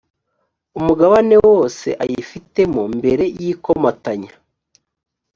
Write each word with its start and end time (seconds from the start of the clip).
umugabane 0.79 1.35
wose 1.47 1.87
ayifitemo 2.03 2.81
mbere 2.97 3.25
y 3.41 3.43
ikomatanya 3.51 4.33